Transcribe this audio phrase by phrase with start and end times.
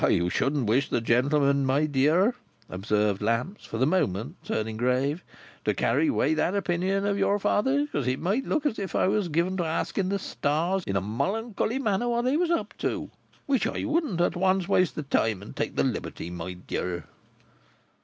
[0.03, 2.33] "I shouldn't wish the gentleman, my dear,"
[2.71, 5.23] observed Lamps, for the moment turning grave,
[5.63, 9.07] "to carry away that opinion of your father, because it might look as if I
[9.07, 13.11] was given to asking the stars in a molloncolly manner what they was up to.
[13.45, 17.05] Which I wouldn't at once waste the time, and take the liberty, my dear."